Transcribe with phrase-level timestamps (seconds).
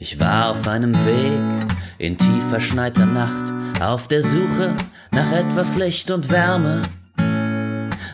[0.00, 1.66] Ich war auf einem Weg
[1.98, 3.52] in tief verschneiter Nacht,
[3.82, 4.76] auf der Suche
[5.10, 6.82] nach etwas Licht und Wärme.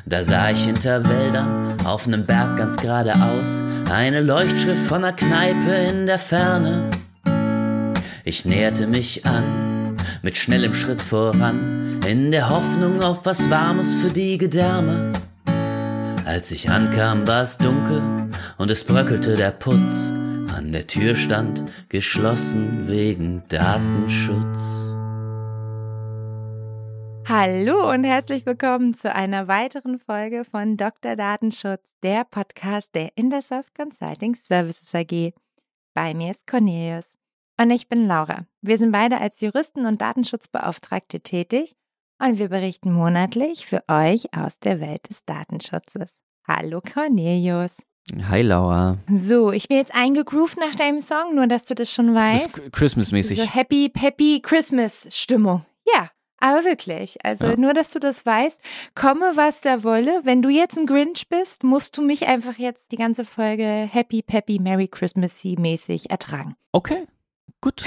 [0.07, 5.75] Da sah ich hinter Wäldern auf nem Berg ganz geradeaus eine Leuchtschrift von einer Kneipe
[5.91, 6.89] in der Ferne.
[8.24, 14.10] Ich näherte mich an, mit schnellem Schritt voran, in der Hoffnung auf was Warmes für
[14.10, 15.12] die Gedärme.
[16.24, 18.01] Als ich ankam, war es dunkel
[18.56, 20.13] und es bröckelte der Putz.
[20.65, 24.59] An der Tür stand geschlossen wegen Datenschutz.
[27.29, 31.16] Hallo und herzlich willkommen zu einer weiteren Folge von Dr.
[31.16, 35.34] Datenschutz, der Podcast der Intersoft Consulting Services AG.
[35.92, 37.19] Bei mir ist Cornelius.
[37.61, 38.47] Und ich bin Laura.
[38.62, 41.77] Wir sind beide als Juristen und Datenschutzbeauftragte tätig
[42.19, 46.23] und wir berichten monatlich für euch aus der Welt des Datenschutzes.
[46.48, 47.77] Hallo Cornelius.
[48.29, 48.99] Hi Laura.
[49.09, 52.73] So, ich bin jetzt eingegroovt nach deinem Song, nur dass du das schon weißt.
[52.73, 53.39] Christmas-mäßig.
[53.39, 55.65] So Happy, Happy Christmas-Stimmung.
[55.87, 57.17] Ja, aber wirklich.
[57.25, 57.56] Also ja.
[57.56, 58.61] nur, dass du das weißt.
[58.95, 60.20] Komme, was da wolle.
[60.25, 64.21] Wenn du jetzt ein Grinch bist, musst du mich einfach jetzt die ganze Folge Happy,
[64.21, 66.56] Peppy, Merry Christmassy mäßig ertragen.
[66.73, 67.06] Okay.
[67.62, 67.83] Gut,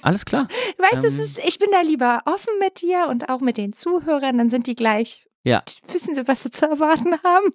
[0.00, 0.48] alles klar.
[0.78, 4.38] weißt du, ähm, ich bin da lieber offen mit dir und auch mit den Zuhörern,
[4.38, 5.62] dann sind die gleich, ja.
[5.92, 7.50] wissen sie, was sie zu erwarten haben.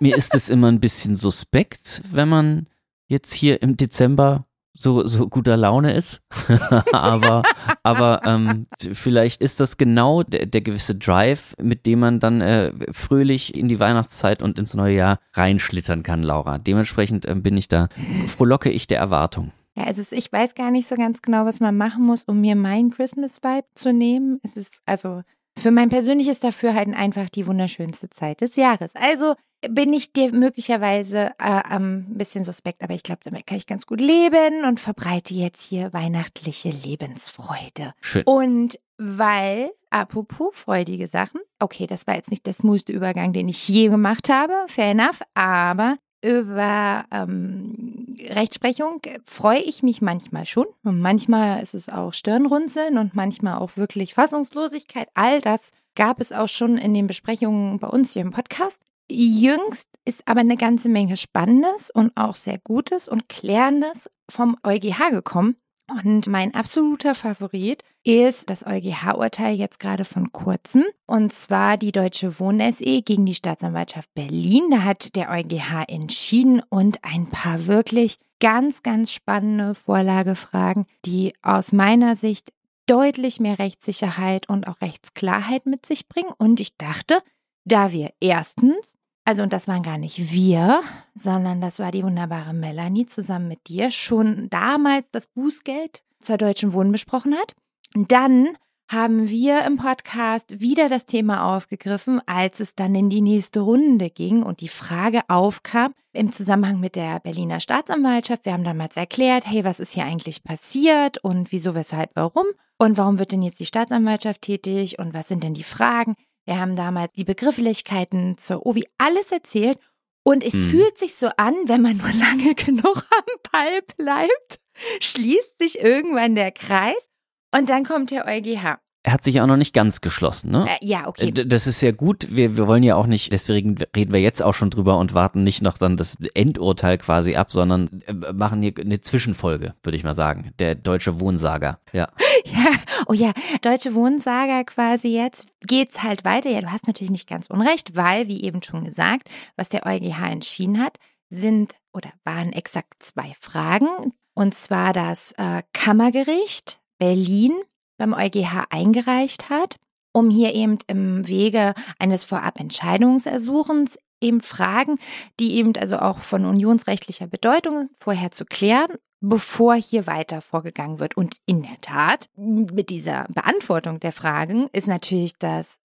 [0.00, 2.66] Mir ist es immer ein bisschen suspekt, wenn man
[3.06, 6.20] jetzt hier im Dezember so, so guter Laune ist.
[6.92, 7.42] aber
[7.82, 12.72] aber ähm, vielleicht ist das genau der, der, gewisse Drive, mit dem man dann äh,
[12.92, 16.58] fröhlich in die Weihnachtszeit und ins neue Jahr reinschlittern kann, Laura.
[16.58, 17.88] Dementsprechend äh, bin ich da,
[18.26, 19.52] frohlocke ich der Erwartung.
[19.76, 22.56] Ja, also ich weiß gar nicht so ganz genau, was man machen muss, um mir
[22.56, 24.40] meinen Christmas-Vibe zu nehmen.
[24.42, 25.22] Es ist also
[25.58, 28.94] für mein persönliches Dafürhalten einfach die wunderschönste Zeit des Jahres.
[28.94, 29.34] Also
[29.68, 33.86] bin ich dir möglicherweise äh, ein bisschen suspekt, aber ich glaube, damit kann ich ganz
[33.86, 37.94] gut leben und verbreite jetzt hier weihnachtliche Lebensfreude.
[38.00, 38.24] Schön.
[38.24, 43.66] Und weil, apropos freudige Sachen, okay, das war jetzt nicht der smoothste Übergang, den ich
[43.68, 50.66] je gemacht habe, fair enough, aber über ähm, Rechtsprechung freue ich mich manchmal schon.
[50.82, 55.08] Und manchmal ist es auch Stirnrunzeln und manchmal auch wirklich Fassungslosigkeit.
[55.14, 58.82] All das gab es auch schon in den Besprechungen bei uns hier im Podcast.
[59.10, 65.10] Jüngst ist aber eine ganze Menge Spannendes und auch sehr Gutes und Klärendes vom EuGH
[65.10, 65.56] gekommen.
[65.86, 70.84] Und mein absoluter Favorit ist das EuGH-Urteil jetzt gerade von kurzem.
[71.06, 74.62] Und zwar die Deutsche Wohn SE gegen die Staatsanwaltschaft Berlin.
[74.70, 81.72] Da hat der EuGH entschieden und ein paar wirklich ganz, ganz spannende Vorlagefragen, die aus
[81.72, 82.52] meiner Sicht
[82.86, 86.32] deutlich mehr Rechtssicherheit und auch Rechtsklarheit mit sich bringen.
[86.38, 87.22] Und ich dachte,
[87.64, 90.82] da wir erstens also, und das waren gar nicht wir,
[91.14, 96.72] sondern das war die wunderbare Melanie zusammen mit dir, schon damals das Bußgeld zur Deutschen
[96.72, 97.54] Wohnen besprochen hat.
[97.94, 98.56] Dann
[98.88, 104.10] haben wir im Podcast wieder das Thema aufgegriffen, als es dann in die nächste Runde
[104.10, 108.44] ging und die Frage aufkam im Zusammenhang mit der Berliner Staatsanwaltschaft.
[108.44, 112.44] Wir haben damals erklärt, hey, was ist hier eigentlich passiert und wieso, weshalb, warum
[112.78, 116.14] und warum wird denn jetzt die Staatsanwaltschaft tätig und was sind denn die Fragen?
[116.44, 119.78] Wir haben damals die Begrifflichkeiten zur Ovi alles erzählt
[120.22, 120.70] und es mhm.
[120.70, 124.60] fühlt sich so an, wenn man nur lange genug am Ball bleibt,
[125.00, 127.08] schließt sich irgendwann der Kreis
[127.54, 130.64] und dann kommt der EuGH er hat sich auch noch nicht ganz geschlossen, ne?
[130.66, 131.30] Äh, ja, okay.
[131.30, 132.26] Das ist sehr gut.
[132.30, 135.42] Wir, wir wollen ja auch nicht, deswegen reden wir jetzt auch schon drüber und warten
[135.42, 140.04] nicht noch dann das Endurteil quasi ab, sondern äh, machen hier eine Zwischenfolge, würde ich
[140.04, 140.52] mal sagen.
[140.58, 142.08] Der deutsche Wohnsager, ja.
[142.46, 142.70] Ja,
[143.06, 143.32] oh ja,
[143.62, 146.50] deutsche Wohnsager quasi jetzt geht's halt weiter.
[146.50, 150.30] Ja, du hast natürlich nicht ganz unrecht, weil, wie eben schon gesagt, was der EuGH
[150.30, 150.98] entschieden hat,
[151.30, 154.12] sind oder waren exakt zwei Fragen.
[154.34, 157.52] Und zwar das äh, Kammergericht Berlin
[157.96, 159.76] beim EuGH eingereicht hat,
[160.12, 164.98] um hier eben im Wege eines Vorabentscheidungsersuchens eben Fragen,
[165.40, 171.16] die eben also auch von unionsrechtlicher Bedeutung vorher zu klären, bevor hier weiter vorgegangen wird.
[171.16, 175.78] Und in der Tat, mit dieser Beantwortung der Fragen ist natürlich das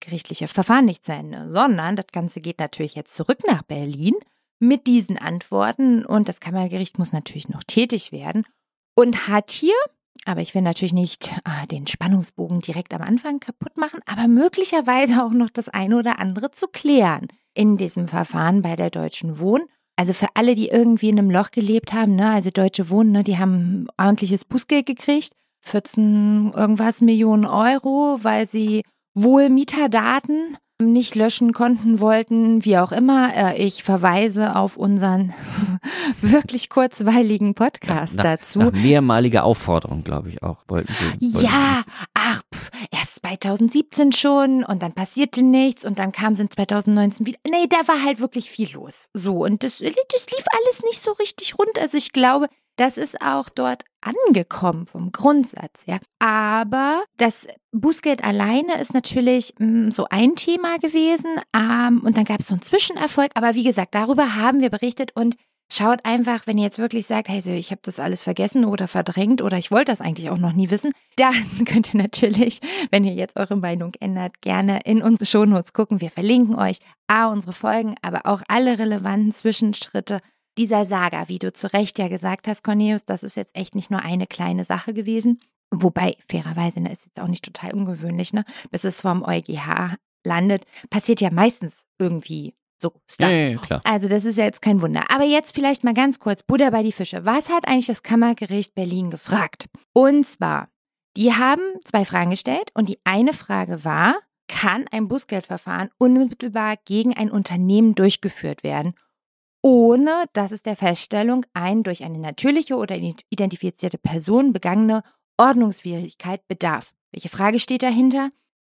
[0.00, 4.14] gerichtliche Verfahren nicht zu Ende, sondern das Ganze geht natürlich jetzt zurück nach Berlin
[4.58, 8.44] mit diesen Antworten und das Kammergericht muss natürlich noch tätig werden
[8.94, 9.74] und hat hier
[10.24, 15.24] aber ich will natürlich nicht äh, den Spannungsbogen direkt am Anfang kaputt machen, aber möglicherweise
[15.24, 19.62] auch noch das eine oder andere zu klären in diesem Verfahren bei der Deutschen Wohn.
[19.96, 23.24] Also für alle, die irgendwie in einem Loch gelebt haben, ne, also Deutsche Wohnen, ne,
[23.24, 25.32] die haben ordentliches Bußgeld gekriegt,
[25.62, 28.82] 14 irgendwas Millionen Euro, weil sie
[29.14, 33.34] wohl Mieterdaten nicht löschen konnten, wollten, wie auch immer.
[33.34, 35.32] Äh, ich verweise auf unseren
[36.20, 38.58] wirklich kurzweiligen Podcast nach, dazu.
[38.58, 41.34] Nach mehrmaliger Aufforderung, glaube ich auch, wollten sie.
[41.34, 41.82] Wollten ja,
[42.14, 47.26] ach, pf, erst 2017 schon und dann passierte nichts und dann kam es in 2019
[47.26, 47.38] wieder.
[47.48, 49.08] Nee, da war halt wirklich viel los.
[49.14, 51.78] So, und das, das lief alles nicht so richtig rund.
[51.80, 55.98] Also ich glaube, das ist auch dort angekommen vom Grundsatz her.
[56.18, 61.40] Aber das Bußgeld alleine ist natürlich mh, so ein Thema gewesen.
[61.54, 63.30] Ähm, und dann gab es so einen Zwischenerfolg.
[63.34, 65.36] Aber wie gesagt, darüber haben wir berichtet und
[65.72, 69.42] Schaut einfach, wenn ihr jetzt wirklich sagt, hey, ich habe das alles vergessen oder verdrängt
[69.42, 72.60] oder ich wollte das eigentlich auch noch nie wissen, dann könnt ihr natürlich,
[72.92, 76.00] wenn ihr jetzt eure Meinung ändert, gerne in unsere Shownotes gucken.
[76.00, 76.78] Wir verlinken euch
[77.08, 80.20] A, unsere Folgen, aber auch alle relevanten Zwischenschritte
[80.58, 83.90] dieser Saga, wie du zu Recht ja gesagt hast, Cornelius, das ist jetzt echt nicht
[83.90, 85.38] nur eine kleine Sache gewesen.
[85.70, 88.44] Wobei, fairerweise, ne, ist jetzt auch nicht total ungewöhnlich, ne?
[88.70, 93.30] Bis es vom EuGH landet, passiert ja meistens irgendwie so Stuff.
[93.30, 93.80] Ja, ja, klar.
[93.84, 95.04] Also das ist ja jetzt kein Wunder.
[95.10, 97.24] Aber jetzt vielleicht mal ganz kurz, Buddha bei die Fische.
[97.24, 99.68] Was hat eigentlich das Kammergericht Berlin gefragt?
[99.92, 100.68] Und zwar,
[101.16, 104.16] die haben zwei Fragen gestellt und die eine Frage war,
[104.48, 108.94] kann ein Bußgeldverfahren unmittelbar gegen ein Unternehmen durchgeführt werden,
[109.66, 115.02] ohne dass es der Feststellung ein durch eine natürliche oder identifizierte Person begangene
[115.38, 116.94] Ordnungswidrigkeit bedarf?
[117.10, 118.30] Welche Frage steht dahinter?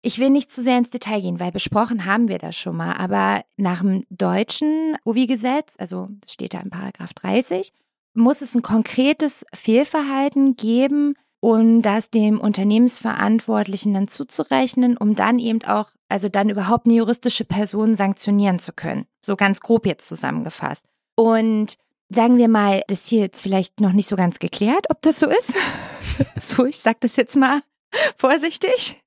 [0.00, 2.92] Ich will nicht zu sehr ins Detail gehen, weil besprochen haben wir das schon mal.
[2.92, 7.72] Aber nach dem deutschen UWI-Gesetz, also das steht da in Paragraph 30,
[8.14, 11.16] muss es ein konkretes Fehlverhalten geben,
[11.46, 17.44] um das dem Unternehmensverantwortlichen dann zuzurechnen, um dann eben auch, also dann überhaupt eine juristische
[17.44, 19.06] Person sanktionieren zu können.
[19.24, 20.86] So ganz grob jetzt zusammengefasst.
[21.14, 21.76] Und
[22.08, 25.20] sagen wir mal, das ist hier jetzt vielleicht noch nicht so ganz geklärt, ob das
[25.20, 25.54] so ist.
[26.40, 27.60] so, ich sag das jetzt mal
[28.18, 29.00] vorsichtig.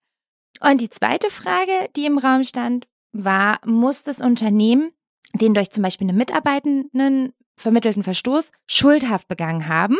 [0.62, 4.94] Und die zweite Frage, die im Raum stand, war, muss das Unternehmen
[5.34, 9.98] den durch zum Beispiel eine Mitarbeitenden vermittelten Verstoß schuldhaft begangen haben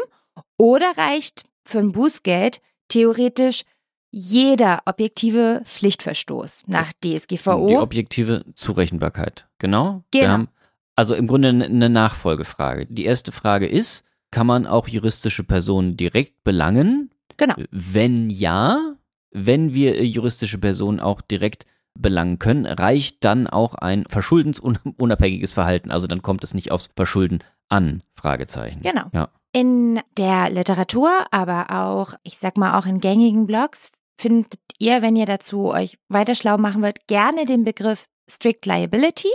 [0.58, 3.64] oder reicht für ein Bußgeld theoretisch
[4.12, 7.68] jeder objektive Pflichtverstoß nach DSGVO?
[7.68, 10.04] Die objektive Zurechenbarkeit, genau.
[10.12, 10.24] Genau.
[10.24, 10.48] Wir haben
[10.96, 12.86] also im Grunde eine Nachfolgefrage.
[12.88, 17.12] Die erste Frage ist, kann man auch juristische Personen direkt belangen?
[17.38, 17.56] Genau.
[17.72, 18.96] Wenn ja,
[19.32, 21.66] wenn wir äh, juristische Personen auch direkt
[21.98, 25.92] belangen können, reicht dann auch ein verschuldensunabhängiges Verhalten.
[25.92, 27.40] Also dann kommt es nicht aufs Verschulden
[27.70, 28.82] an, Fragezeichen.
[28.82, 29.06] Genau.
[29.14, 29.30] Ja.
[29.52, 35.16] In der Literatur, aber auch, ich sag mal, auch in gängigen Blogs findet ihr, wenn
[35.16, 39.30] ihr dazu euch weiter schlau machen wollt, gerne den Begriff Strict Liability.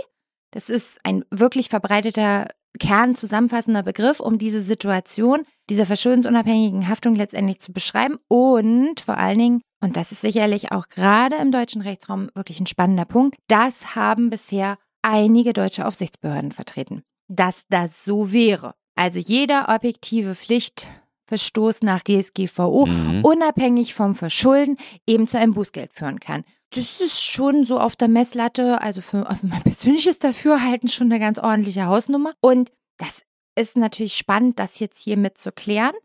[0.51, 2.47] Das ist ein wirklich verbreiteter
[2.79, 9.61] kernzusammenfassender Begriff, um diese Situation dieser verschuldensunabhängigen Haftung letztendlich zu beschreiben und vor allen Dingen,
[9.81, 14.29] und das ist sicherlich auch gerade im deutschen Rechtsraum wirklich ein spannender Punkt, das haben
[14.29, 18.75] bisher einige deutsche Aufsichtsbehörden vertreten, dass das so wäre.
[18.95, 23.23] Also jeder objektive Pflichtverstoß nach DSGVO, mhm.
[23.23, 26.43] unabhängig vom Verschulden, eben zu einem Bußgeld führen kann
[26.75, 31.19] das ist schon so auf der Messlatte, also für, für mein persönliches Dafürhalten schon eine
[31.19, 32.33] ganz ordentliche Hausnummer.
[32.41, 33.23] Und das
[33.55, 35.95] ist natürlich spannend, das jetzt hier mit zu klären.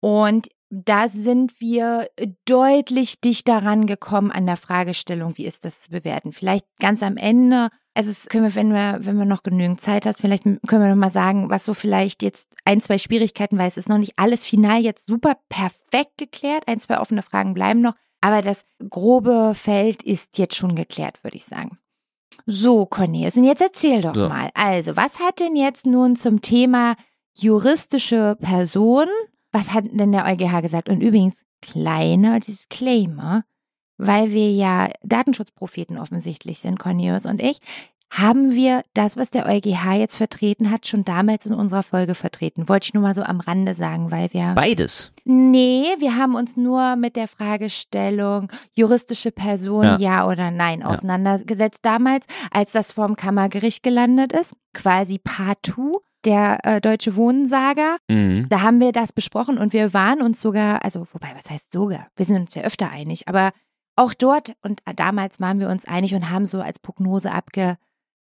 [0.00, 2.08] Und da sind wir
[2.46, 6.32] deutlich dichter rangekommen an der Fragestellung, wie ist das zu bewerten.
[6.32, 10.04] Vielleicht ganz am Ende, also es können wir, wenn wir, wenn wir noch genügend Zeit
[10.04, 13.68] hast, vielleicht können wir noch mal sagen, was so vielleicht jetzt ein, zwei Schwierigkeiten, weil
[13.68, 16.64] es ist noch nicht alles final jetzt super perfekt geklärt.
[16.66, 17.94] Ein, zwei offene Fragen bleiben noch.
[18.20, 21.78] Aber das grobe Feld ist jetzt schon geklärt, würde ich sagen.
[22.46, 24.28] So, Cornelius, und jetzt erzähl doch so.
[24.28, 24.50] mal.
[24.54, 26.96] Also, was hat denn jetzt nun zum Thema
[27.36, 29.06] juristische Person,
[29.52, 30.88] was hat denn der EuGH gesagt?
[30.88, 33.44] Und übrigens, kleiner Disclaimer,
[33.96, 37.60] weil wir ja Datenschutzpropheten offensichtlich sind, Cornelius und ich
[38.16, 42.68] haben wir das, was der EuGH jetzt vertreten hat, schon damals in unserer Folge vertreten.
[42.68, 44.52] Wollte ich nur mal so am Rande sagen, weil wir.
[44.54, 45.10] Beides.
[45.24, 51.84] Nee, wir haben uns nur mit der Fragestellung juristische Person, ja, ja oder nein, auseinandergesetzt
[51.84, 51.92] ja.
[51.92, 54.54] damals, als das vorm Kammergericht gelandet ist.
[54.72, 57.96] Quasi partout der äh, Deutsche Wohnsager.
[58.08, 58.48] Mhm.
[58.48, 62.06] Da haben wir das besprochen und wir waren uns sogar, also wobei, was heißt sogar?
[62.16, 63.50] Wir sind uns ja öfter einig, aber
[63.96, 67.76] auch dort und damals waren wir uns einig und haben so als Prognose abge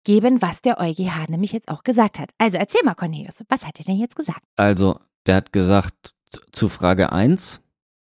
[0.04, 2.30] geben, was der EuGH nämlich jetzt auch gesagt hat.
[2.38, 4.42] Also erzähl mal, Cornelius, was hat er denn jetzt gesagt?
[4.56, 6.14] Also, der hat gesagt
[6.52, 7.60] zu Frage 1,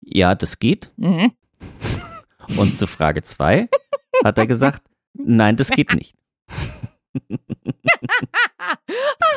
[0.00, 0.92] ja, das geht.
[0.96, 1.32] Mhm.
[2.56, 3.68] Und zu Frage 2
[4.24, 6.16] hat er gesagt, nein, das geht nicht.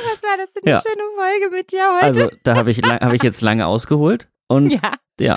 [0.06, 0.82] Was war das für eine ja.
[0.82, 2.06] schöne Folge mit dir heute?
[2.06, 4.94] Also, da habe ich, hab ich jetzt lange ausgeholt und ja.
[5.20, 5.36] ja.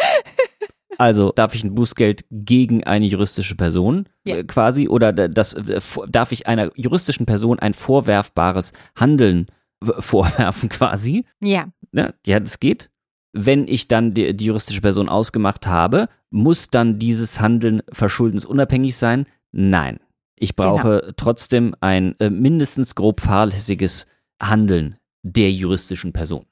[0.98, 4.36] Also darf ich ein Bußgeld gegen eine juristische Person Ja.
[4.36, 9.46] äh, quasi oder das äh, darf ich einer juristischen Person ein vorwerfbares Handeln
[9.98, 11.24] vorwerfen quasi?
[11.40, 12.14] Ja, Ne?
[12.26, 12.90] Ja, das geht.
[13.32, 19.26] Wenn ich dann die, die juristische Person ausgemacht habe, muss dann dieses Handeln verschuldensunabhängig sein?
[19.52, 20.00] Nein.
[20.38, 24.06] Ich brauche trotzdem ein äh, mindestens grob fahrlässiges
[24.42, 26.44] Handeln der juristischen Person.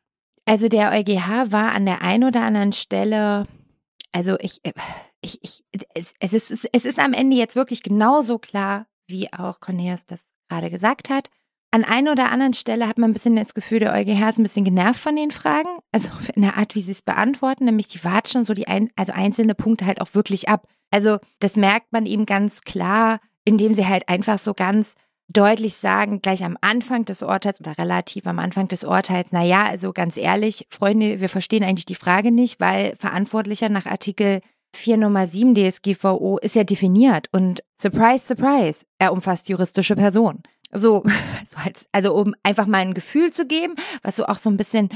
[0.46, 3.46] also der EuGH war an der einen oder anderen Stelle,
[4.14, 4.72] also ich, äh,
[5.20, 9.60] ich, ich es, es, ist, es ist am Ende jetzt wirklich genauso klar, wie auch
[9.60, 11.28] Cornelius das gerade gesagt hat.
[11.72, 14.44] An einer oder anderen Stelle hat man ein bisschen das Gefühl, der EuGH ist ein
[14.44, 15.68] bisschen genervt von den Fragen.
[15.90, 19.12] Also in der Art, wie sie es beantworten, nämlich die watschen so die ein, also
[19.12, 20.68] einzelne Punkte halt auch wirklich ab.
[20.92, 24.94] Also das merkt man eben ganz klar, indem sie halt einfach so ganz
[25.28, 29.64] deutlich sagen, gleich am Anfang des Urteils oder relativ am Anfang des Urteils, na ja,
[29.64, 34.40] also ganz ehrlich, Freunde, wir verstehen eigentlich die Frage nicht, weil Verantwortlicher nach Artikel
[34.76, 40.42] 4 Nummer 7 DSGVO ist ja definiert und surprise, surprise, er umfasst juristische Personen.
[40.72, 41.02] So,
[41.46, 44.56] so als, also um einfach mal ein Gefühl zu geben, was so auch so ein
[44.56, 44.88] bisschen,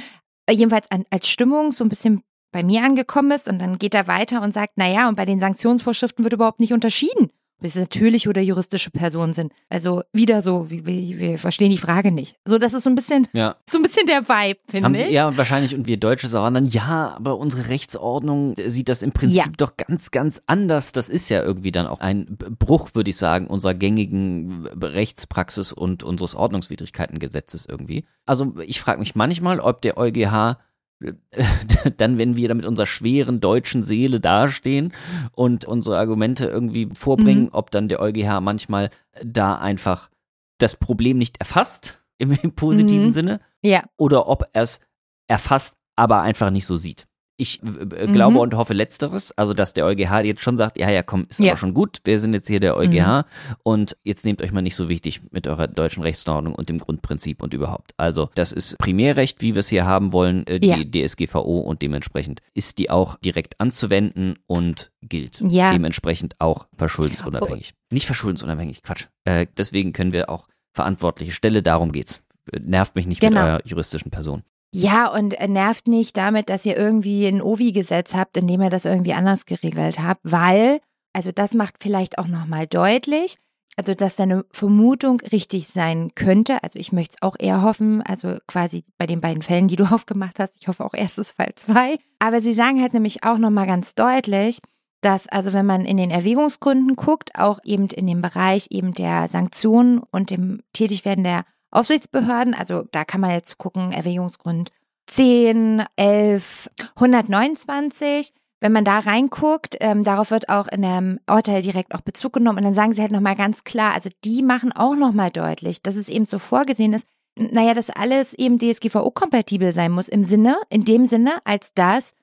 [0.46, 3.94] äh, jedenfalls an, als Stimmung so ein bisschen bei mir angekommen ist und dann geht
[3.94, 7.64] er weiter und sagt, na ja, und bei den Sanktionsvorschriften wird überhaupt nicht unterschieden, ob
[7.64, 9.52] es natürliche oder juristische Personen sind.
[9.68, 12.36] Also wieder so, wir, wir verstehen die Frage nicht.
[12.44, 13.56] So, das ist so ein bisschen, Ja.
[13.70, 15.10] so ein bisschen der Vibe, finde ich.
[15.10, 19.36] ja, wahrscheinlich, und wir Deutsche sagen dann, ja, aber unsere Rechtsordnung sieht das im Prinzip
[19.38, 19.44] Ja.
[19.56, 20.92] doch ganz, ganz anders.
[20.92, 26.02] Das ist ja irgendwie dann auch ein Bruch, würde ich sagen, unserer gängigen Rechtspraxis und
[26.02, 28.04] unseres Ordnungswidrigkeitengesetzes irgendwie.
[28.26, 30.58] Also ich frage mich manchmal, ob der EuGH
[31.96, 34.92] dann, wenn wir da mit unserer schweren deutschen Seele dastehen
[35.32, 37.50] und unsere Argumente irgendwie vorbringen, Mhm.
[37.52, 38.90] ob dann der EuGH manchmal
[39.24, 40.10] da einfach
[40.58, 43.12] das Problem nicht erfasst, im, im positiven Mhm.
[43.12, 44.80] Sinne, Ja, oder ob er es
[45.28, 47.06] erfasst, aber einfach nicht so sieht.
[47.40, 48.40] Ich äh, glaube Mhm.
[48.40, 51.44] und hoffe letzteres, also dass der EuGH jetzt schon sagt, ja, ja, komm, ist Ja.
[51.44, 51.50] Mhm.
[51.50, 53.24] aber schon gut, wir sind jetzt hier der EuGH
[53.62, 57.40] und jetzt nehmt euch mal nicht so wichtig mit eurer deutschen Rechtsordnung und dem Grundprinzip
[57.40, 57.94] und überhaupt.
[57.96, 60.78] Also das ist Primärrecht, wie wir es hier haben wollen, äh, die Ja.
[61.06, 65.40] DSGVO und dementsprechend ist die auch direkt anzuwenden und gilt.
[65.48, 65.72] Ja.
[65.72, 67.72] Dementsprechend auch verschuldensunabhängig.
[67.92, 69.06] Nicht verschuldensunabhängig, Quatsch.
[69.24, 72.20] Äh, deswegen können wir auch verantwortliche Stelle, darum geht's.
[72.52, 73.40] Äh, Nervt mich nicht Genau.
[73.42, 74.42] mit eurer juristischen Person.
[74.70, 78.70] Ja, und äh, nervt nicht damit, dass ihr irgendwie ein OVI-Gesetz habt, in dem ihr
[78.70, 80.80] das irgendwie anders geregelt habt, weil,
[81.12, 83.36] also das macht vielleicht auch nochmal deutlich,
[83.76, 86.62] also dass deine Vermutung richtig sein könnte.
[86.62, 89.84] Also ich möchte es auch eher hoffen, also quasi bei den beiden Fällen, die du
[89.92, 90.56] aufgemacht hast.
[90.60, 91.98] Ich hoffe auch erstes Fall zwei.
[92.18, 94.58] Aber sie sagen halt nämlich auch nochmal ganz deutlich,
[95.00, 99.28] dass also wenn man in den Erwägungsgründen guckt, auch eben in dem Bereich eben der
[99.28, 104.70] Sanktionen und dem Tätigwerden der Aufsichtsbehörden, also da kann man jetzt gucken, Erwägungsgrund
[105.08, 108.32] 10, 11, 129.
[108.60, 112.58] Wenn man da reinguckt, ähm, darauf wird auch in dem Urteil direkt auch Bezug genommen
[112.58, 115.94] und dann sagen sie halt nochmal ganz klar, also die machen auch nochmal deutlich, dass
[115.94, 117.06] es eben so vorgesehen ist,
[117.38, 122.14] naja, dass alles eben DSGVO-kompatibel sein muss im Sinne, in dem Sinne, als dass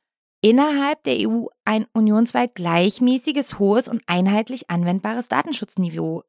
[0.41, 6.23] innerhalb der EU ein unionsweit gleichmäßiges, hohes und einheitlich anwendbares Datenschutzniveau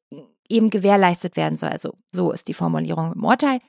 [0.49, 1.71] eben gewährleistet werden soll.
[1.71, 3.61] Also so ist die Formulierung im Urteil.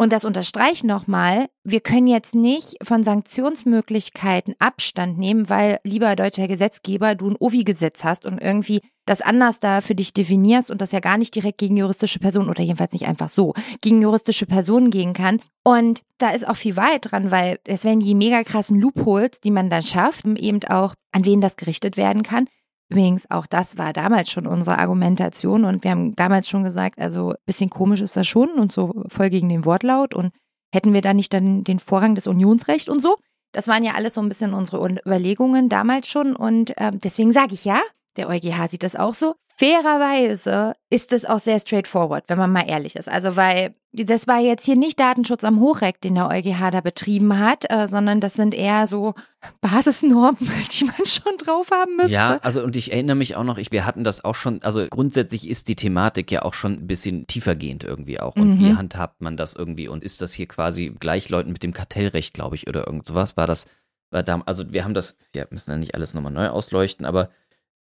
[0.00, 6.46] Und das unterstreicht nochmal, wir können jetzt nicht von Sanktionsmöglichkeiten Abstand nehmen, weil, lieber deutscher
[6.46, 10.92] Gesetzgeber, du ein OVI-Gesetz hast und irgendwie das anders da für dich definierst und das
[10.92, 14.90] ja gar nicht direkt gegen juristische Personen oder jedenfalls nicht einfach so gegen juristische Personen
[14.90, 15.40] gehen kann.
[15.64, 19.50] Und da ist auch viel Wahrheit dran, weil es werden die mega krassen Loopholes, die
[19.50, 22.46] man dann schafft, eben auch an wen das gerichtet werden kann.
[22.90, 27.34] Übrigens, auch das war damals schon unsere Argumentation und wir haben damals schon gesagt, also
[27.44, 30.32] bisschen komisch ist das schon und so voll gegen den Wortlaut und
[30.72, 33.16] hätten wir da nicht dann den Vorrang des Unionsrechts und so.
[33.52, 37.54] Das waren ja alles so ein bisschen unsere Überlegungen damals schon und ähm, deswegen sage
[37.54, 37.80] ich ja,
[38.18, 39.34] der EuGH sieht das auch so.
[39.56, 43.08] Fairerweise ist es auch sehr straightforward, wenn man mal ehrlich ist.
[43.08, 47.38] Also, weil das war jetzt hier nicht Datenschutz am Hochreck, den der EuGH da betrieben
[47.38, 49.14] hat, äh, sondern das sind eher so
[49.60, 50.36] Basisnormen,
[50.78, 52.12] die man schon drauf haben müsste.
[52.12, 54.86] Ja, also und ich erinnere mich auch noch, ich, wir hatten das auch schon, also
[54.88, 58.36] grundsätzlich ist die Thematik ja auch schon ein bisschen tiefergehend irgendwie auch.
[58.36, 58.60] Und Mhm.
[58.60, 59.88] wie handhabt man das irgendwie?
[59.88, 63.36] Und ist das hier quasi gleichläutend mit dem Kartellrecht, glaube ich, oder irgend sowas?
[63.36, 63.66] War das,
[64.10, 67.30] war da, also wir haben das, wir müssen ja nicht alles nochmal neu ausleuchten, aber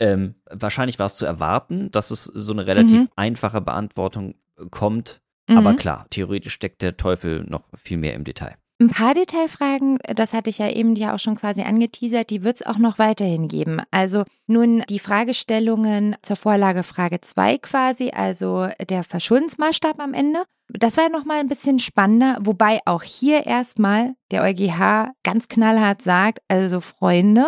[0.00, 3.08] ähm, wahrscheinlich war es zu erwarten, dass es so eine relativ Mhm.
[3.16, 5.20] einfache Beantwortung äh, kommt.
[5.48, 5.58] Mhm.
[5.58, 8.54] Aber klar, theoretisch steckt der Teufel noch viel mehr im Detail.
[8.82, 12.56] Ein paar Detailfragen, das hatte ich ja eben ja auch schon quasi angeteasert, die wird
[12.56, 13.82] es auch noch weiterhin geben.
[13.90, 20.44] Also nun die Fragestellungen zur Vorlage Frage 2 quasi, also der Verschuldensmaßstab am Ende.
[20.68, 26.00] Das war ja nochmal ein bisschen spannender, wobei auch hier erstmal der EuGH ganz knallhart
[26.00, 27.44] sagt, also Freunde,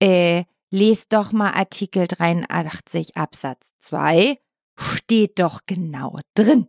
[0.00, 4.38] äh, lest doch mal Artikel 83 Absatz 2,
[4.78, 6.68] steht doch genau drin.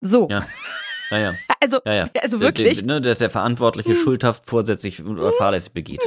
[0.00, 0.28] So.
[0.30, 0.44] Ja.
[1.10, 1.34] Ja, ja.
[1.60, 2.10] Also, ja, ja.
[2.20, 2.78] also wirklich.
[2.80, 4.02] Der, der, der, der Verantwortliche Hm.
[4.02, 6.02] schuldhaft vorsätzlich oder fahrlässig begeht.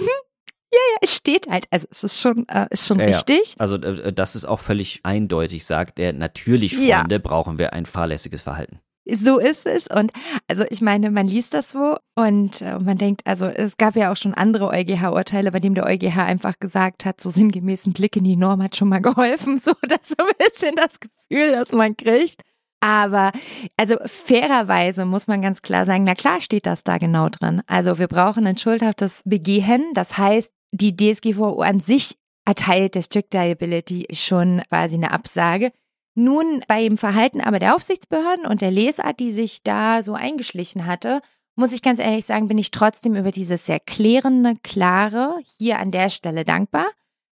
[0.71, 3.15] Ja, es steht halt, also es ist schon, äh, ist schon Ja, ja.
[3.15, 3.55] richtig.
[3.57, 6.13] Also äh, das ist auch völlig eindeutig, sagt er.
[6.13, 6.99] Natürlich, Ja.
[6.99, 8.81] Freunde, brauchen wir ein fahrlässiges Verhalten.
[9.13, 9.87] So ist es.
[9.87, 10.11] Und
[10.47, 14.11] also ich meine, man liest das so und äh, man denkt, also es gab ja
[14.11, 18.15] auch schon andere EuGH-Urteile, bei dem der EuGH einfach gesagt hat, so sinngemäß ein Blick
[18.15, 19.57] in die Norm hat schon mal geholfen.
[19.57, 22.41] So, das so ein bisschen das Gefühl, das man kriegt.
[22.79, 23.31] Aber
[23.75, 27.61] also fairerweise muss man ganz klar sagen, na klar steht das da genau drin.
[27.65, 29.91] Also wir brauchen ein schuldhaftes Begehen.
[29.93, 35.71] Das heißt, die DSGVO an sich erteilt der Strict Liability schon quasi eine Absage.
[36.19, 40.87] Nun, bei dem Verhalten aber der Aufsichtsbehörden und der Lesart, die sich da so eingeschlichen
[40.87, 41.21] hatte,
[41.55, 45.91] muss ich ganz ehrlich sagen, bin ich trotzdem über dieses sehr klärende, klare hier an
[45.91, 46.87] der Stelle dankbar,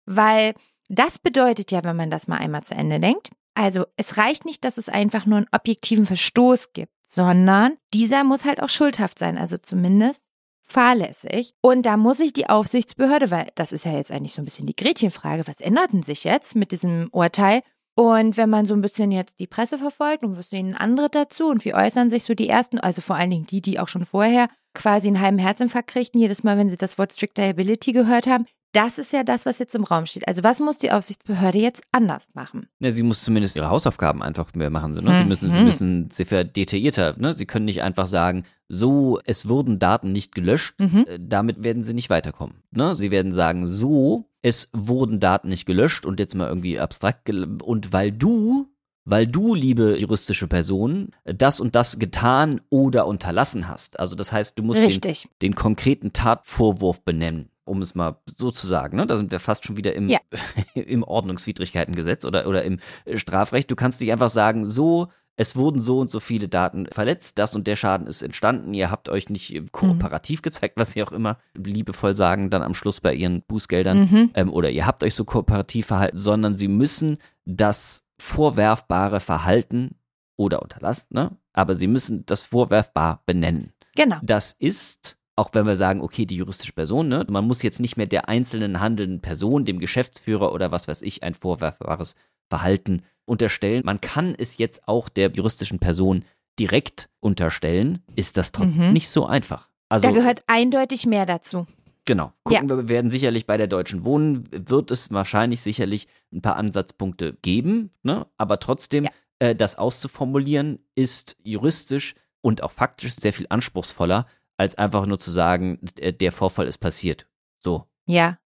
[0.05, 0.53] weil
[0.87, 4.63] das bedeutet ja, wenn man das mal einmal zu Ende denkt, also es reicht nicht,
[4.63, 9.39] dass es einfach nur einen objektiven Verstoß gibt, sondern dieser muss halt auch schuldhaft sein,
[9.39, 10.25] also zumindest
[10.61, 11.55] fahrlässig.
[11.61, 14.67] Und da muss sich die Aufsichtsbehörde, weil das ist ja jetzt eigentlich so ein bisschen
[14.67, 17.63] die Gretchenfrage, was ändert denn sich jetzt mit diesem Urteil?
[17.95, 21.47] Und wenn man so ein bisschen jetzt die Presse verfolgt und was sehen andere dazu
[21.47, 24.05] und wie äußern sich so die ersten, also vor allen Dingen die, die auch schon
[24.05, 28.27] vorher quasi einen halben Herzinfarkt kriegten, jedes Mal, wenn sie das Wort Strict Liability gehört
[28.27, 30.27] haben, das ist ja das, was jetzt im Raum steht.
[30.27, 32.67] Also was muss die Aufsichtsbehörde jetzt anders machen?
[32.79, 34.91] Ja, sie muss zumindest ihre Hausaufgaben einfach mehr machen.
[34.91, 35.15] Ne?
[35.15, 35.29] Sie Mhm.
[35.29, 37.15] müssen, sie müssen sehr detaillierter.
[37.17, 37.31] Ne?
[37.31, 40.75] Sie können nicht einfach sagen, so, es wurden Daten nicht gelöscht.
[40.79, 41.05] Mhm.
[41.07, 42.63] Äh, Damit werden sie nicht weiterkommen.
[42.71, 42.93] Ne?
[42.95, 47.29] Sie werden sagen, so, es wurden Daten nicht gelöscht und jetzt mal irgendwie abstrakt.
[47.29, 48.67] Und weil du,
[49.03, 53.99] weil du, liebe juristische Person, das und das getan oder unterlassen hast.
[53.99, 58.65] Also das heißt, du musst den, den konkreten Tatvorwurf benennen, um es mal so zu
[58.65, 58.97] sagen.
[58.97, 59.05] Ne?
[59.05, 60.19] Da sind wir fast schon wieder im, Ja.
[60.73, 63.69] im Ordnungswidrigkeitengesetz oder, oder im äh, Strafrecht.
[63.69, 67.55] Du kannst nicht einfach sagen, so, es wurden so und so viele Daten verletzt, das
[67.55, 71.11] und der Schaden ist entstanden, ihr habt euch nicht äh, kooperativ gezeigt, was sie auch
[71.11, 74.31] immer liebevoll sagen, dann am Schluss bei ihren Bußgeldern, Mhm.
[74.33, 79.95] ähm, oder ihr habt euch so kooperativ verhalten, sondern sie müssen das vorwerfbare Verhalten
[80.37, 81.31] oder unterlassen, ne?
[81.53, 83.73] aber sie müssen das vorwerfbar benennen.
[83.95, 84.17] Genau.
[84.21, 87.95] Das ist, auch wenn wir sagen, okay, die juristische Person, ne, man muss jetzt nicht
[87.97, 92.15] mehr der einzelnen handelnden Person, dem Geschäftsführer oder was weiß ich, ein vorwerfbares
[92.49, 93.81] Verhalten unterstellen.
[93.85, 96.23] Man kann es jetzt auch der juristischen Person
[96.59, 98.93] direkt unterstellen, ist das trotzdem Mhm.
[98.93, 99.67] nicht so einfach.
[99.89, 101.67] Also da gehört eindeutig mehr dazu.
[102.05, 102.31] Genau.
[102.43, 106.55] Gucken wir, wir werden sicherlich bei der Deutschen Wohnen, wird es wahrscheinlich sicherlich ein paar
[106.55, 108.27] Ansatzpunkte geben, ne?
[108.37, 109.09] aber trotzdem, Ja.
[109.39, 115.31] äh, das auszuformulieren, ist juristisch und auch faktisch sehr viel anspruchsvoller, als einfach nur zu
[115.31, 117.27] sagen, äh, der Vorfall ist passiert.
[117.59, 117.85] So.
[118.07, 118.37] Ja.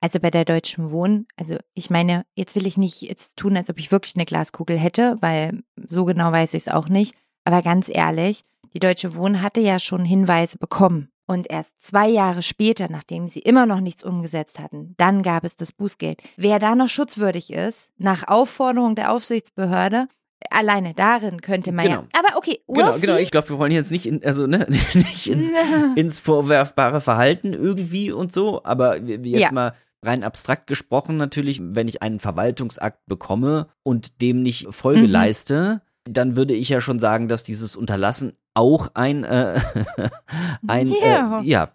[0.00, 3.70] Also bei der Deutschen Wohnen, also ich meine, jetzt will ich nicht jetzt tun, als
[3.70, 7.14] ob ich wirklich eine Glaskugel hätte, weil so genau weiß ich es auch nicht.
[7.44, 11.10] Aber ganz ehrlich, die Deutsche Wohnen hatte ja schon Hinweise bekommen.
[11.26, 15.56] Und erst zwei Jahre später, nachdem sie immer noch nichts umgesetzt hatten, dann gab es
[15.56, 16.20] das Bußgeld.
[16.36, 20.06] Wer da noch schutzwürdig ist, nach Aufforderung der Aufsichtsbehörde,
[20.50, 21.96] alleine darin könnte man ja.
[21.96, 22.08] Genau.
[22.18, 23.06] Aber okay, we'll Genau, see.
[23.06, 23.18] genau.
[23.18, 25.50] Ich glaube, wir wollen jetzt nicht, in, also ne, nicht ins,
[25.96, 29.52] ins vorwerfbare Verhalten irgendwie und so, aber jetzt Ja.
[29.52, 35.10] mal rein abstrakt gesprochen natürlich, wenn ich einen Verwaltungsakt bekomme und dem nicht Folge Mhm.
[35.10, 39.58] leiste, dann würde ich ja schon sagen, dass dieses Unterlassen auch ein, äh,
[40.66, 41.40] ein Ja.
[41.40, 41.70] Äh, ja,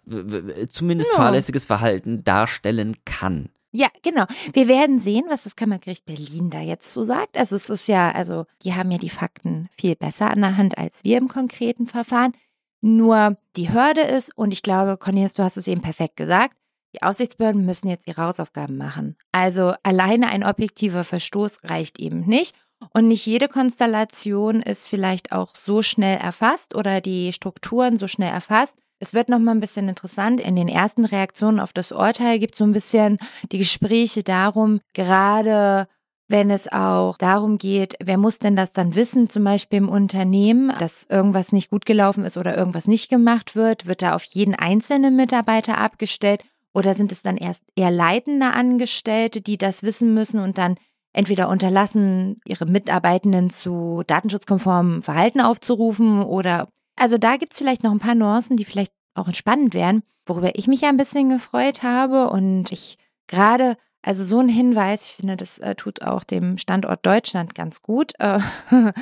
[0.70, 1.16] zumindest Ja.
[1.16, 3.48] fahrlässiges Verhalten darstellen kann.
[3.72, 4.24] Ja, genau.
[4.52, 7.38] Wir werden sehen, was das Kammergericht Berlin da jetzt so sagt.
[7.38, 10.76] Also es ist ja, also die haben ja die Fakten viel besser an der Hand
[10.76, 12.32] als wir im konkreten Verfahren.
[12.80, 16.56] Nur die Hürde ist, und ich glaube, Cornelius, du hast es eben perfekt gesagt,
[16.94, 19.16] die Aufsichtsbehörden müssen jetzt ihre Hausaufgaben machen.
[19.30, 22.56] Also alleine ein objektiver Verstoß reicht eben nicht.
[22.92, 28.32] Und nicht jede Konstellation ist vielleicht auch so schnell erfasst oder die Strukturen so schnell
[28.32, 28.78] erfasst.
[28.98, 30.40] Es wird noch mal ein bisschen interessant.
[30.40, 33.18] In den ersten Reaktionen auf das Urteil gibt es so ein bisschen
[33.50, 35.88] die Gespräche darum, gerade
[36.28, 40.72] wenn es auch darum geht, wer muss denn das dann wissen, zum Beispiel im Unternehmen,
[40.78, 44.54] dass irgendwas nicht gut gelaufen ist oder irgendwas nicht gemacht wird, wird da auf jeden
[44.54, 50.38] einzelnen Mitarbeiter abgestellt oder sind es dann erst eher leitende Angestellte, die das wissen müssen
[50.38, 50.76] und dann
[51.12, 57.98] entweder unterlassen, ihre Mitarbeitenden zu datenschutzkonformem Verhalten aufzurufen oder also da gibt's vielleicht noch ein
[57.98, 62.30] paar Nuancen, die vielleicht auch entspannend wären, worüber ich mich ja ein bisschen gefreut habe
[62.30, 67.04] und ich gerade also so ein Hinweis, ich finde, das äh, tut auch dem Standort
[67.04, 68.12] Deutschland ganz gut.
[68.18, 68.38] Äh,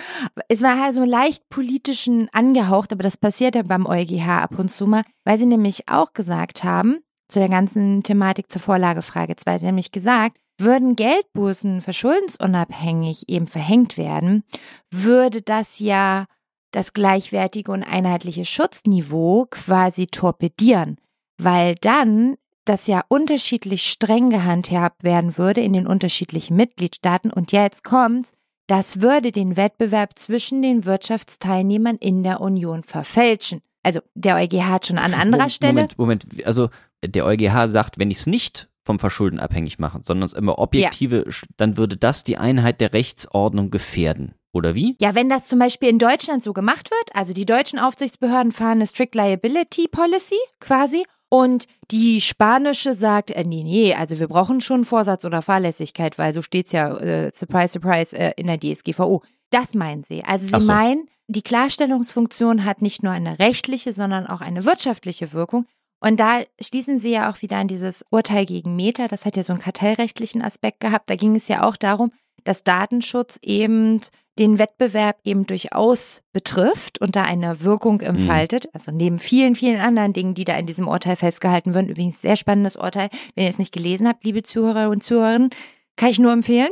[0.48, 4.70] es war halt so leicht politischen angehaucht, aber das passiert ja beim EuGH ab und
[4.70, 9.58] zu mal, weil sie nämlich auch gesagt haben, zu der ganzen Thematik zur Vorlagefrage 2.
[9.58, 14.44] Sie haben nämlich gesagt, würden Geldbußen verschuldensunabhängig eben verhängt werden,
[14.90, 16.26] würde das ja
[16.72, 20.98] das gleichwertige und einheitliche Schutzniveau quasi torpedieren,
[21.38, 27.32] weil dann das ja unterschiedlich streng gehandhabt werden würde in den unterschiedlichen Mitgliedstaaten.
[27.32, 28.32] Und jetzt kommt's,
[28.66, 33.62] das würde den Wettbewerb zwischen den Wirtschaftsteilnehmern in der Union verfälschen.
[33.82, 35.72] Also der EuGH hat schon an anderer Moment, Stelle.
[35.72, 36.68] Moment, Moment, also
[37.02, 41.26] der EuGH sagt, wenn ich es nicht vom Verschulden abhängig mache, sondern es immer objektive,
[41.58, 44.32] dann würde das die Einheit der Rechtsordnung gefährden.
[44.50, 44.96] Oder wie?
[44.98, 48.78] Ja, wenn das zum Beispiel in Deutschland so gemacht wird, also die deutschen Aufsichtsbehörden fahren
[48.78, 54.62] eine Strict Liability Policy quasi und die spanische sagt, äh, nee, nee, also wir brauchen
[54.62, 59.22] schon Vorsatz oder Fahrlässigkeit, weil so steht's ja, äh, surprise, surprise, äh, in der DSGVO.
[59.50, 60.24] Das meinen sie.
[60.24, 60.72] Also sie so.
[60.72, 65.66] meinen, die Klarstellungsfunktion hat nicht nur eine rechtliche, sondern auch eine wirtschaftliche Wirkung.
[66.00, 69.08] Und da schließen sie ja auch wieder an dieses Urteil gegen Meta.
[69.08, 71.10] Das hat ja so einen kartellrechtlichen Aspekt gehabt.
[71.10, 72.12] Da ging es ja auch darum,
[72.44, 74.00] dass Datenschutz eben
[74.38, 78.68] den Wettbewerb eben durchaus betrifft und da eine Wirkung entfaltet.
[78.72, 81.88] Also neben vielen, vielen anderen Dingen, die da in diesem Urteil festgehalten würden.
[81.88, 83.08] Übrigens sehr spannendes Urteil.
[83.34, 85.50] Wenn ihr es nicht gelesen habt, liebe Zuhörer und Zuhörerinnen,
[85.96, 86.70] kann ich nur empfehlen.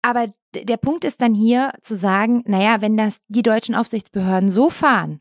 [0.00, 4.70] Aber der Punkt ist dann hier zu sagen, naja, wenn das die deutschen Aufsichtsbehörden so
[4.70, 5.20] fahren,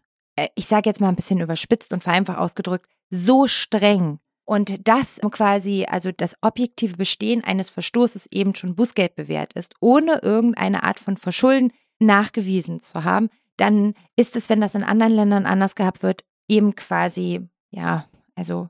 [0.56, 5.86] ich sage jetzt mal ein bisschen überspitzt und vereinfacht ausgedrückt, so streng und das quasi,
[5.90, 11.18] also das objektive Bestehen eines Verstoßes eben schon Bußgeld bewährt ist, ohne irgendeine Art von
[11.18, 16.24] Verschulden nachgewiesen zu haben, dann ist es, wenn das in anderen Ländern anders gehabt wird,
[16.50, 18.70] eben quasi, ja, also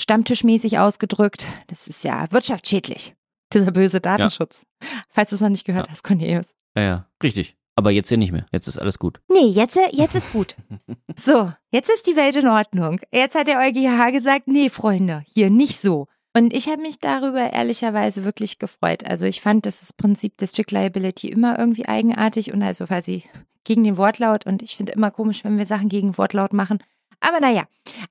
[0.00, 3.14] stammtischmäßig ausgedrückt, das ist ja wirtschaftsschädlich,
[3.52, 4.62] dieser böse Datenschutz.
[5.10, 5.92] Falls du es noch nicht gehört Ja.
[5.92, 6.54] hast, Cornelius.
[6.74, 7.56] Ja, ja, richtig.
[7.74, 8.46] Aber jetzt ja nicht mehr.
[8.52, 9.20] Jetzt ist alles gut.
[9.28, 10.56] Nee, jetzt, jetzt ist gut.
[11.14, 12.98] So, jetzt ist die Welt in Ordnung.
[13.12, 16.08] Jetzt hat der EuGH gesagt, nee, Freunde, hier nicht so.
[16.34, 19.04] Und ich habe mich darüber ehrlicherweise wirklich gefreut.
[19.06, 23.24] Also ich fand das Prinzip des Strict Liability immer irgendwie eigenartig und also quasi
[23.64, 24.46] gegen den Wortlaut.
[24.46, 26.78] Und ich finde immer komisch, wenn wir Sachen gegen Wortlaut machen.
[27.20, 27.64] Aber naja,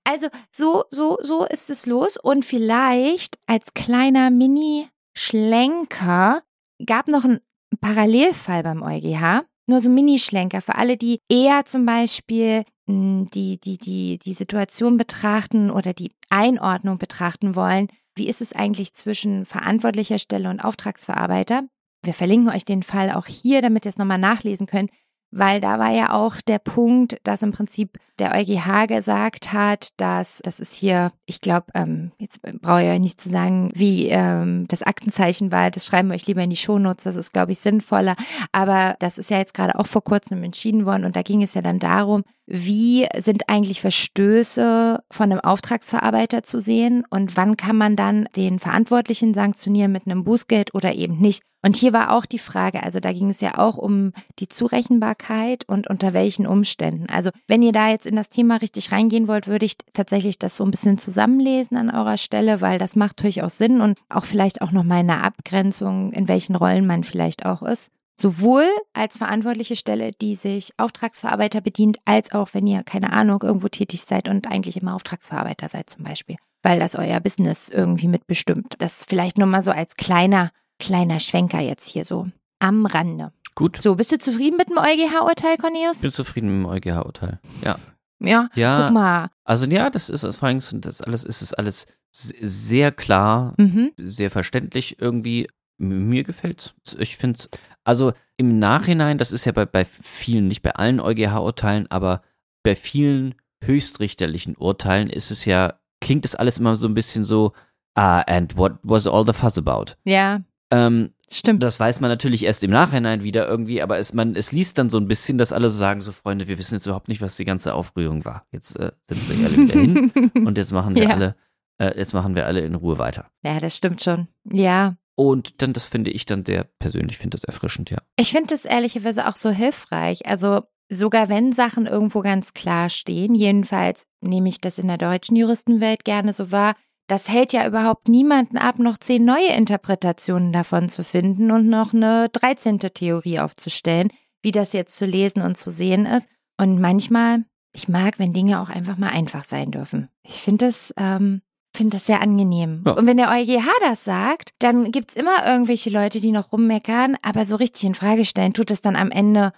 [0.03, 2.17] also so, so, so ist es los.
[2.17, 6.43] Und vielleicht als kleiner Mini-Schlenker
[6.85, 7.39] gab noch ein
[7.81, 9.43] Parallelfall beim EuGH.
[9.67, 14.97] Nur so Minischlenker für alle, die eher zum Beispiel mh, die, die, die, die Situation
[14.97, 17.87] betrachten oder die Einordnung betrachten wollen.
[18.15, 21.63] Wie ist es eigentlich zwischen verantwortlicher Stelle und Auftragsverarbeiter?
[22.03, 24.89] Wir verlinken euch den Fall auch hier, damit ihr es nochmal nachlesen könnt,
[25.31, 30.41] weil da war ja auch der Punkt, dass im Prinzip der EuGH gesagt hat, dass
[30.43, 34.65] das ist hier, ich glaube, ähm, jetzt brauche ich euch nicht zu sagen, wie ähm,
[34.67, 37.59] das Aktenzeichen war, das schreiben wir euch lieber in die Shownotes, das ist, glaube ich,
[37.59, 38.15] sinnvoller.
[38.51, 41.53] Aber das ist ja jetzt gerade auch vor kurzem entschieden worden und da ging es
[41.53, 47.77] ja dann darum, wie sind eigentlich Verstöße von einem Auftragsverarbeiter zu sehen und wann kann
[47.77, 51.41] man dann den Verantwortlichen sanktionieren mit einem Bußgeld oder eben nicht.
[51.63, 55.63] Und hier war auch die Frage, also da ging es ja auch um die Zurechenbarkeit
[55.67, 57.07] und unter welchen Umständen.
[57.09, 60.57] Also wenn ihr da jetzt in das Thema richtig reingehen wollt, würde ich tatsächlich das
[60.57, 64.61] so ein bisschen zusammenlesen an eurer Stelle, weil das macht durchaus Sinn und auch vielleicht
[64.61, 67.91] auch nochmal eine Abgrenzung, in welchen Rollen man vielleicht auch ist.
[68.19, 73.67] Sowohl als verantwortliche Stelle, die sich Auftragsverarbeiter bedient, als auch, wenn ihr, keine Ahnung, irgendwo
[73.67, 78.75] tätig seid und eigentlich immer Auftragsverarbeiter seid zum Beispiel, weil das euer Business irgendwie mitbestimmt.
[78.77, 82.27] Das vielleicht nur mal so als kleiner, kleiner Schwenker jetzt hier so
[82.59, 83.31] am Rande.
[83.55, 83.81] Gut.
[83.81, 86.01] So, bist du zufrieden mit dem EuGH-Urteil, Ich Cornelius?
[86.01, 87.39] bin zufrieden mit dem EuGH-Urteil.
[87.63, 87.77] Ja.
[88.19, 88.49] Ja.
[88.55, 88.83] Ja.
[88.85, 89.29] Guck mal.
[89.43, 93.91] Also ja, das ist vor allem das alles, ist es alles sehr klar, Mhm.
[93.97, 95.47] sehr verständlich irgendwie.
[95.77, 96.73] Mir gefällt's.
[96.99, 97.39] Ich finde
[97.83, 102.21] also im Nachhinein, das ist ja bei, bei vielen, nicht bei allen EuGH-Urteilen, aber
[102.63, 107.53] bei vielen höchstrichterlichen Urteilen ist es ja, klingt es alles immer so ein bisschen so,
[107.95, 109.93] ah, and what was all the fuss about?
[110.03, 111.61] Ja, Ähm, stimmt.
[111.63, 114.89] das weiß man natürlich erst im Nachhinein wieder irgendwie, aber es, man, es liest dann
[114.89, 117.45] so ein bisschen, dass alle sagen, so Freunde, wir wissen jetzt überhaupt nicht, was die
[117.45, 118.45] ganze Aufrührung war.
[118.51, 121.09] Jetzt äh, setzt euch alle wieder hin und jetzt machen wir Ja.
[121.09, 121.35] alle,
[121.77, 123.29] äh, jetzt machen wir alle in Ruhe weiter.
[123.45, 124.27] ja, das stimmt schon.
[124.51, 124.95] Ja.
[125.15, 127.97] Und dann, das finde ich dann sehr persönlich, finde das erfrischend, ja.
[128.17, 130.25] Ich finde das ehrlicherweise auch so hilfreich.
[130.25, 135.35] Also sogar wenn Sachen irgendwo ganz klar stehen, jedenfalls nehme ich das in der deutschen
[135.35, 136.75] Juristenwelt gerne so wahr,
[137.11, 141.93] das hält ja überhaupt niemanden ab, noch zehn neue Interpretationen davon zu finden und noch
[141.93, 146.29] eine dreizehnte Theorie aufzustellen, wie das jetzt zu lesen und zu sehen ist.
[146.57, 147.43] Und manchmal,
[147.73, 150.07] ich mag, wenn Dinge auch einfach mal einfach sein dürfen.
[150.23, 151.41] Ich finde das, ähm,
[151.75, 152.83] finde das sehr angenehm.
[152.85, 152.93] Ja.
[152.93, 157.43] Und wenn der EuGH das sagt, dann gibt's immer irgendwelche Leute, die noch rummeckern, aber
[157.43, 159.51] so richtig in Frage stellen tut es dann am Ende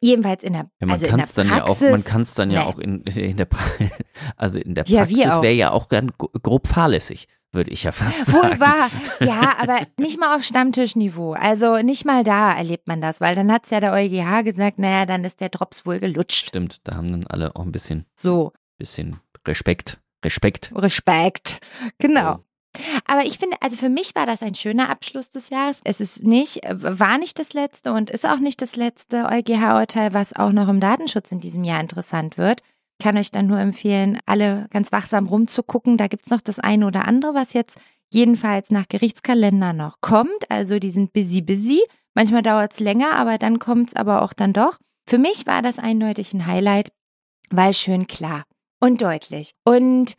[0.00, 1.90] jedenfalls in der, Ja, man also in der es dann ja auch, Praxis.
[1.90, 2.66] man kann es dann ja nee.
[2.66, 3.48] auch in, in der,
[4.36, 5.42] also in der Ja, Praxis auch.
[5.42, 8.60] wäre ja auch gro- grob fahrlässig, würde ich ja fast Wohl sagen.
[8.60, 8.90] wahr.
[9.20, 11.32] Ja, aber nicht mal auf Stammtischniveau.
[11.34, 15.06] Also nicht mal da erlebt man das, weil dann hat's ja der EuGH gesagt, naja,
[15.06, 16.46] dann ist der Drops wohl gelutscht.
[16.48, 20.72] Stimmt, da haben dann alle auch ein bisschen, So, bisschen Respekt, Respekt.
[20.74, 21.60] Respekt.
[21.98, 22.38] Genau.
[23.06, 25.80] Aber ich finde, also für mich war das ein schöner Abschluss des Jahres.
[25.84, 30.34] Es ist nicht, war nicht das letzte und ist auch nicht das letzte EuGH-Urteil, was
[30.34, 32.62] auch noch im Datenschutz in diesem Jahr interessant wird.
[33.02, 35.98] Kann euch dann nur empfehlen, alle ganz wachsam rumzugucken.
[35.98, 37.78] Da gibt's noch das eine oder andere, was jetzt
[38.12, 40.50] jedenfalls nach Gerichtskalender noch kommt.
[40.50, 41.82] Also die sind busy, busy.
[42.14, 44.78] Manchmal dauert's länger, aber dann kommt's aber auch dann doch.
[45.06, 46.92] Für mich war das eindeutig ein Highlight,
[47.50, 48.44] weil schön klar
[48.80, 49.54] und deutlich.
[49.64, 50.14] Und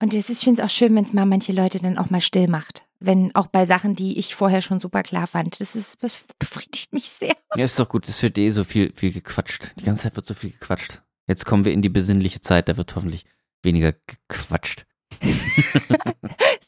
[0.00, 2.10] und es ist, ich finde es auch schön, wenn es mal manche Leute dann auch
[2.10, 2.82] mal still macht.
[2.98, 5.60] Wenn auch bei Sachen, die ich vorher schon super klar fand.
[5.60, 7.34] Das ist, das befriedigt mich sehr.
[7.54, 9.72] Ja, ist doch gut, es wird eh so viel, viel gequatscht.
[9.78, 11.00] Die ganze Zeit wird so viel gequatscht.
[11.26, 13.24] Jetzt kommen wir in die besinnliche Zeit, da wird hoffentlich
[13.62, 13.94] weniger
[14.28, 14.84] gequatscht.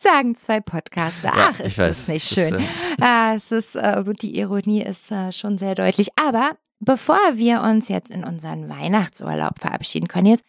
[0.01, 1.29] Sagen zwei Podcaster.
[1.29, 2.55] Ja, Ach, ich ist weiß, das nicht das schön.
[2.55, 2.67] ist, äh,
[3.01, 6.09] Ah, es ist, äh, die Ironie ist äh, schon sehr deutlich.
[6.17, 10.43] Aber bevor wir uns jetzt in unseren Weihnachtsurlaub verabschieden, Cornelius,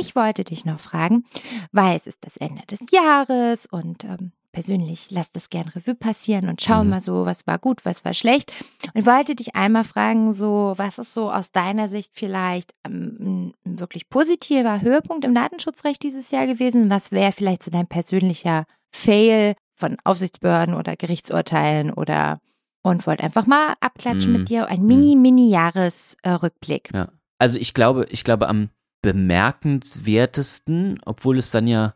[0.00, 1.24] ich wollte dich noch fragen,
[1.72, 6.48] weil es ist das Ende des Jahres und ähm, persönlich lass das gern Revue passieren
[6.48, 6.90] und schau Mhm.
[6.90, 8.52] mal so, was war gut, was war schlecht.
[8.94, 13.78] Und wollte dich einmal fragen, so, was ist so aus deiner Sicht vielleicht ähm, ein
[13.78, 16.88] wirklich positiver Höhepunkt im Datenschutzrecht dieses Jahr gewesen?
[16.90, 22.38] Was wäre vielleicht so dein persönlicher Fail von Aufsichtsbehörden oder Gerichtsurteilen oder
[22.82, 24.38] und wollte einfach mal abklatschen Mhm.
[24.38, 24.68] mit dir.
[24.68, 26.90] Ein mini, mini Jahresrückblick.
[26.94, 27.08] Ja.
[27.38, 28.70] Also ich glaube, ich glaube am
[29.12, 31.94] bemerkenswertesten, obwohl es dann ja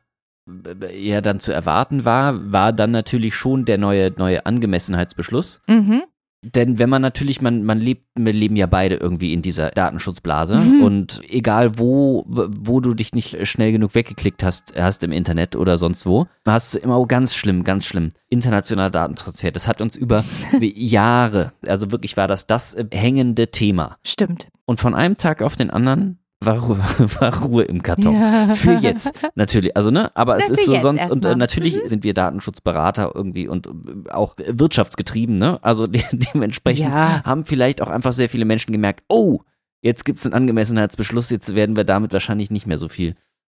[0.92, 5.60] ja dann zu erwarten war, war dann natürlich schon der neue neue Angemessenheitsbeschluss.
[5.68, 6.02] Mhm.
[6.42, 10.56] Denn wenn man natürlich, man, man lebt, wir leben ja beide irgendwie in dieser Datenschutzblase
[10.56, 10.82] Mhm.
[10.82, 15.76] und egal wo, wo du dich nicht schnell genug weggeklickt hast, hast im Internet oder
[15.76, 18.08] sonst wo, hast du immer oh, ganz schlimm, ganz schlimm.
[18.30, 20.24] Internationaler Datentransfer, das hat uns über
[20.60, 23.98] Jahre, also wirklich war das das äh, hängende Thema.
[24.02, 24.48] Stimmt.
[24.64, 26.78] Und von einem Tag auf den anderen war Ruhe,
[27.20, 28.14] war Ruhe im Karton.
[28.14, 28.54] Ja.
[28.54, 29.76] Für jetzt, natürlich.
[29.76, 31.86] Also, ne, aber es Na, ist so sonst, und äh, natürlich Mhm.
[31.86, 35.58] sind wir Datenschutzberater irgendwie und äh, auch wirtschaftsgetrieben, ne?
[35.62, 37.22] Also de dementsprechend Ja.
[37.24, 39.40] haben vielleicht auch einfach sehr viele Menschen gemerkt, oh,
[39.82, 43.16] jetzt gibt es einen Angemessenheitsbeschluss, jetzt werden wir damit wahrscheinlich nicht mehr so viel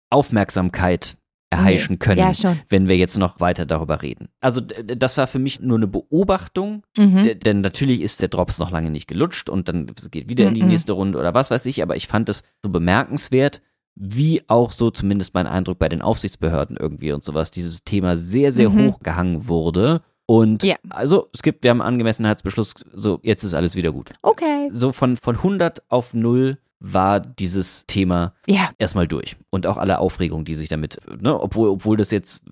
[0.09, 1.17] Aufmerksamkeit
[1.53, 4.29] erheischen können, Ja, wenn wir jetzt noch weiter darüber reden.
[4.41, 7.39] Also das war für mich nur eine Beobachtung, Mhm.
[7.43, 10.61] Denn natürlich ist der Drops noch lange nicht gelutscht und dann geht wieder in die
[10.61, 10.67] Mhm.
[10.69, 13.61] nächste Runde oder was weiß ich, aber ich fand es so bemerkenswert,
[13.95, 18.51] wie auch so zumindest mein Eindruck bei den Aufsichtsbehörden irgendwie und sowas, dieses Thema sehr,
[18.51, 18.87] sehr Mhm.
[18.91, 20.01] hochgehangen wurde.
[20.25, 20.75] Und Ja.
[20.89, 24.11] also es gibt, wir haben einen Angemessenheitsbeschluss, so jetzt ist alles wieder gut.
[24.21, 24.69] Okay.
[24.71, 28.69] So von, von 100 auf 0 war dieses Thema Ja.
[28.77, 29.37] erstmal durch.
[29.49, 32.43] Und auch alle Aufregung, die sich damit, ne, obwohl, obwohl das jetzt,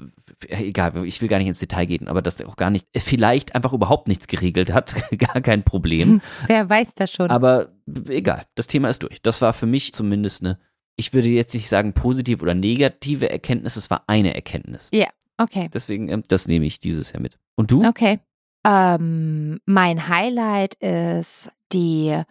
[0.48, 3.74] egal, ich will gar nicht ins Detail gehen, aber das auch gar nicht, vielleicht einfach
[3.74, 6.22] überhaupt nichts geregelt hat, gar kein Problem.
[6.48, 7.30] Wer weiß das schon.
[7.30, 7.74] Aber
[8.08, 9.22] egal, das Thema ist durch.
[9.22, 10.58] Das war für mich zumindest eine,
[10.96, 14.90] ich würde jetzt nicht sagen positive oder negative Erkenntnis, es war eine Erkenntnis.
[15.38, 15.70] okay.
[15.74, 17.38] Deswegen, ähm, das nehme ich dieses Jahr mit.
[17.56, 17.84] Und du?
[17.86, 18.20] Okay.
[18.66, 22.22] Ähm, mein Highlight ist die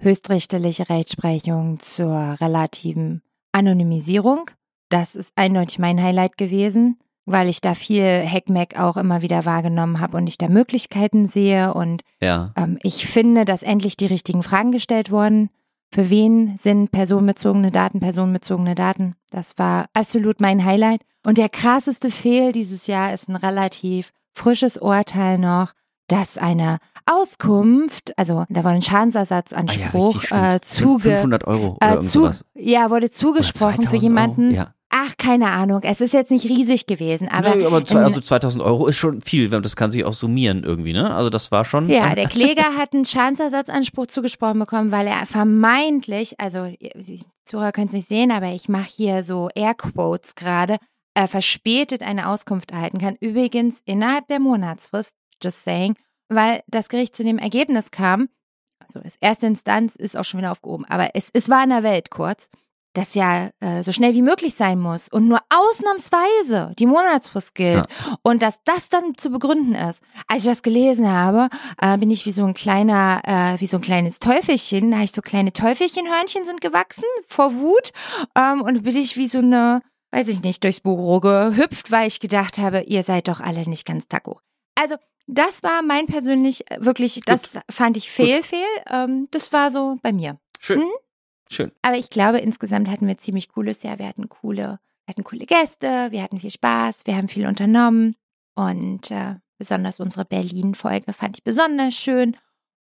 [0.00, 4.50] höchstrichterliche Rechtsprechung zur relativen Anonymisierung.
[4.88, 10.00] Das ist eindeutig mein Highlight gewesen, weil ich da viel Heckmeck auch immer wieder wahrgenommen
[10.00, 12.52] habe und ich da Möglichkeiten sehe und Ja.
[12.56, 15.50] ähm, ich finde, dass endlich die richtigen Fragen gestellt wurden.
[15.92, 19.14] Für wen sind personenbezogene Daten personenbezogene Daten?
[19.30, 21.02] Das war absolut mein Highlight.
[21.24, 25.72] Und der krasseste Fehl dieses Jahr ist ein relativ frisches Urteil noch,
[26.10, 30.54] dass eine Auskunft, also da war ein Schadensersatzanspruch richtig, stimmt.
[30.54, 34.48] äh, zuge, 500 Euro oder äh, zu, ja, wurde zugesprochen 2000 für jemanden.
[34.48, 34.56] Euro.
[34.56, 34.74] Ja.
[34.92, 35.82] Ach, keine Ahnung.
[35.84, 39.20] Es ist jetzt nicht riesig gewesen, aber, nee, aber zwei, also 2000 Euro ist schon
[39.20, 41.14] viel, das kann sich auch summieren irgendwie, ne?
[41.14, 41.88] Also das war schon.
[41.88, 47.86] Ja, der Kläger hat einen Schadensersatzanspruch zugesprochen bekommen, weil er vermeintlich, also die Zuhörer können
[47.86, 50.76] es nicht sehen, aber ich mache hier so Airquotes gerade,
[51.14, 53.16] äh, verspätet eine Auskunft erhalten kann.
[53.20, 55.96] Übrigens innerhalb der Monatsfrist, just saying,
[56.28, 58.28] weil das Gericht zu dem Ergebnis kam,
[58.80, 61.82] also das erste Instanz ist auch schon wieder aufgehoben, aber es, es war in der
[61.82, 62.50] Welt kurz,
[62.94, 67.84] dass ja äh, so schnell wie möglich sein muss und nur ausnahmsweise die Monatsfrist gilt
[68.22, 70.02] und dass das dann zu begründen ist.
[70.26, 71.48] Als ich das gelesen habe,
[71.80, 75.04] äh, bin ich wie so ein kleiner, äh, wie so ein kleines Teufelchen, da habe
[75.04, 77.92] ich so kleine Teufelchenhörnchen sind gewachsen vor Wut
[78.36, 82.18] ähm, und bin ich wie so eine, weiß ich nicht, durchs Büro gehüpft, weil ich
[82.18, 84.40] gedacht habe, ihr seid doch alle nicht ganz taco.
[84.74, 84.96] Also
[85.34, 88.66] das war mein persönlich äh, wirklich, das fand ich fehl, fehl.
[88.88, 90.38] Ähm, das war so bei mir.
[90.58, 90.80] Schön.
[90.80, 90.90] Mhm.
[91.48, 91.72] Schön.
[91.82, 93.98] Aber ich glaube, insgesamt hatten wir ziemlich cooles Jahr.
[93.98, 98.14] Wir hatten coole, wir hatten coole Gäste, wir hatten viel Spaß, wir haben viel unternommen.
[98.54, 102.36] Und äh, besonders unsere Berlin-Folge fand ich besonders schön.